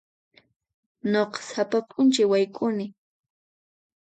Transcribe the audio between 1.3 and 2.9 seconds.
sapa p'unchay wayk'uni.